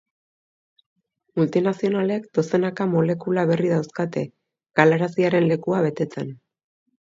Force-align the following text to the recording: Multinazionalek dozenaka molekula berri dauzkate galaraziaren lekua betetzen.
Multinazionalek 1.39 2.25
dozenaka 2.37 2.87
molekula 2.95 3.43
berri 3.53 3.69
dauzkate 3.75 4.25
galaraziaren 4.81 5.47
lekua 5.53 5.85
betetzen. 5.91 6.35